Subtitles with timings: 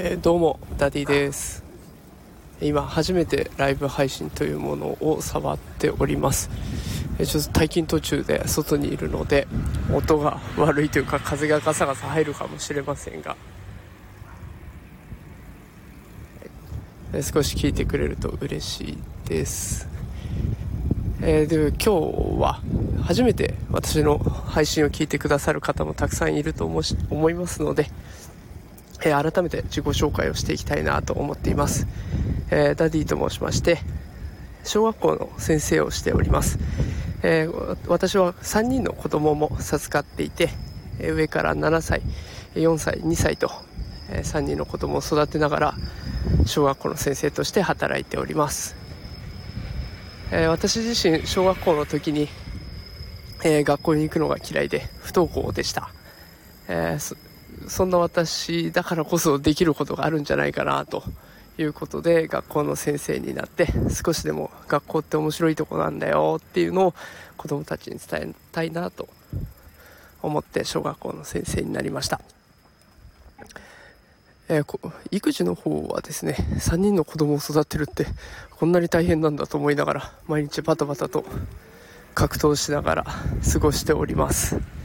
[0.00, 1.64] えー、どうもダディです。
[2.60, 6.50] 今初めてライブ配信というものを触っております、
[7.18, 9.48] えー、ちょっと退勤途中で外にいるので
[9.92, 13.36] 音が悪いというか風がガサガサ入るかもしれませんが、
[17.12, 19.88] えー、少し聞いてくれると嬉しいです。
[21.20, 22.60] えー、で今日は
[23.02, 27.90] 初めて私の配信を聞いてくださる方もたくさんいると思いますので、
[29.02, 31.86] えー、改めて自己紹介をしていきたいなと思っています、
[32.50, 33.78] えー、ダディと申しまして
[34.64, 36.58] 小学校の先生をしております、
[37.22, 40.50] えー、私は3人の子供も授かっていて
[41.00, 42.02] 上から7歳
[42.54, 43.50] 4歳2歳と
[44.10, 45.74] 3人の子供を育てながら
[46.46, 48.74] 小学校の先生として働いております、
[50.32, 52.28] え私自身小学校の時に、
[53.44, 55.90] え学校に行くのが嫌いで不登校でした、
[56.68, 57.27] えー
[57.68, 61.02] そんな私だからこそできることがあるんじゃないかなと
[61.58, 66.94] いうことで学校の先生になって少しでも学校って面白いとこなんだよっていうのを
[67.36, 69.08] 子供たちに伝えたいなと
[70.22, 72.20] 思って小学校の先生になりました。
[74.50, 78.06] えー、育児の方はですね、3人の子供を育てるって
[78.50, 81.24] こんなに大変なんだと思いながら毎日バタバタと
[82.14, 83.06] 格闘しながら
[83.52, 84.77] 過ごしております。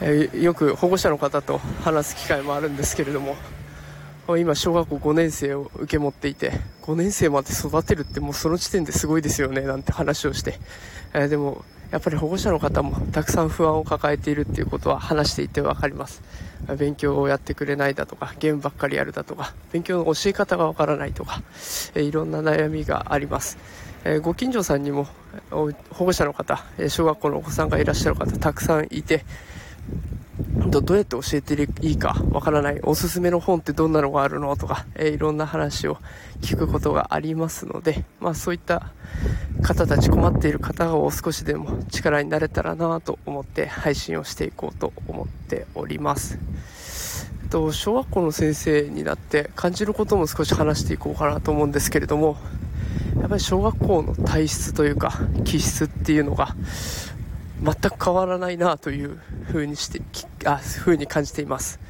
[0.00, 3.36] えー、よく保護者の方と話す機会もあるんですけれども
[4.38, 6.52] 今小学校5年生を受け持っていて
[6.82, 10.58] 5年生まで育てるってもうその時点ですごいですよねなんて話をして、
[11.14, 16.20] えー、でもやっぱり保護者の方もたくさん不安を抱えているっていうことは話していて分かります。
[16.78, 21.42] 勉強をやってくれないだとかゲームばっかりやるだとか勉強の教え方が分からないとか、
[21.94, 23.56] えー、いろんな悩みがあります、
[24.04, 25.06] え、ご近所さんにも
[25.50, 29.24] 保護者の方小学校のお子さんがいらっしゃる方たくさんいて
[30.68, 32.80] どどうやって教えていいかわからない。
[32.82, 35.98] おすすめの本ってどんなのがあるのとか、えー、いろんな話を
[36.40, 38.90] 聞くことがありますので、まあそういった
[39.62, 46.38] 方たち困っている方を少しでも力になれたらなと思って配信をしていこうと思っております。
[47.48, 52.36] と小学校の先生になって感じることも少し話していこうかなと思うんですけれども、
[53.20, 55.12] やっぱり小学校の体質というか
[55.44, 56.56] 気質っていうのが
[57.62, 59.18] 全く変わらないなという
[59.48, 60.02] 風にして
[60.44, 61.80] あ風に感じています。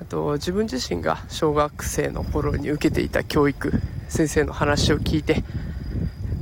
[0.00, 3.72] あと自分自身が小学生の頃に受けていた教育
[4.08, 5.42] 先生の話を聞いて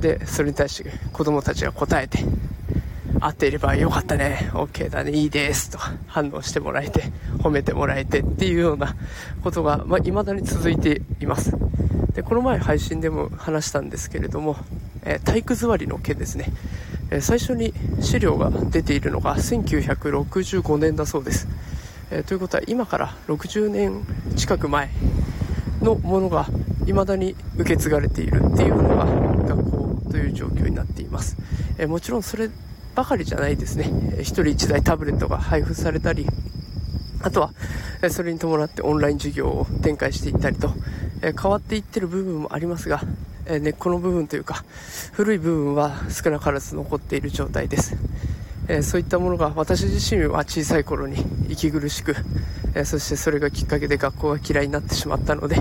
[0.01, 2.19] でそれに対して子供たちが答えて
[3.21, 7.03] 合っていればよかったね OK だねいいですと反応してもらえて
[7.39, 8.95] 褒めてもらえてっていうような
[9.43, 11.53] ことがい、まあ、未だに続いています。
[12.13, 14.55] でこの前配信でも話したんですけれども、
[15.03, 16.45] えー、体育座りの件ですね。
[17.11, 21.47] え最初に資料が出ているのが1965年だそうです、
[22.11, 24.05] えということは今から60年
[24.35, 24.89] 近く前
[25.81, 26.47] のものが
[26.85, 31.37] 未だに受け継がれているっていうのが学校という状況になっています、
[31.77, 32.49] えもちろんそれ
[32.95, 33.85] ばかりじゃないですね。
[34.19, 36.25] 1人1台タブレットが配布されたり
[37.21, 37.51] あとは
[38.09, 40.69] それに伴ってオンライン授業を展開していったりと
[41.21, 43.01] 変わっていってる部分もありますが
[43.47, 44.65] え根っこの部分というか
[45.11, 47.95] 古い部分は少なからず残っている状態です、
[48.67, 52.15] えそういったものが私自身は小さい頃に息苦しく、
[52.73, 55.57] えそしてそれがきっかけで学校が嫌いになってしまったので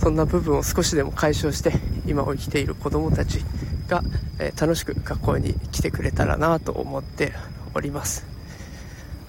[0.00, 1.72] そんな部分を少しでも解消して
[2.06, 3.44] 今を生きている子どもたち
[3.88, 4.02] が、
[4.40, 7.32] え楽しく学校に来てくれたらなと思って
[7.74, 8.26] おります、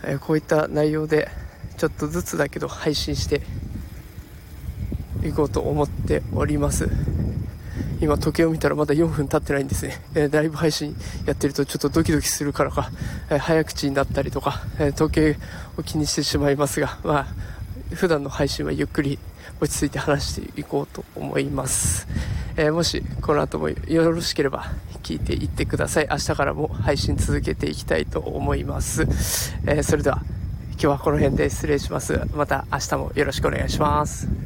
[0.04, 1.30] えこういった内容で
[1.78, 3.42] ちょっとずつだけど配信して
[5.24, 7.11] いこうと思っております。
[8.02, 10.96] 今時計を見たらまだ4分経ってないんですね、えー、ライブ配信
[11.28, 12.90] やってるとちょっとドキドキするからか、
[13.30, 15.38] えー、早口になったりとか、えー、時計
[15.78, 19.20] を気にしてしまいますが、まあ、普段の配信はゆっくり
[19.62, 22.08] 落ち着いて話していこうと思います、
[22.58, 24.66] えもしこの後もよろしければ
[25.04, 26.08] 聞いていってください。
[26.10, 29.06] 明日からも配信続けていきたいと思います、
[29.68, 30.24] えそれでは
[30.72, 32.20] 今日はこの辺で失礼します。
[32.34, 34.41] また明日もよろしくお願いします。